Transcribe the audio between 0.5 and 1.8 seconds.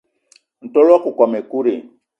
Ntol wakokóm ekut i?